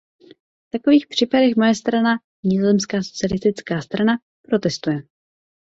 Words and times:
V 0.67 0.71
takových 0.71 1.07
případech 1.07 1.55
moje 1.55 1.75
strana, 1.75 2.11
nizozemská 2.43 3.03
socialistická 3.03 3.81
strana, 3.81 4.13
protestuje. 4.41 4.97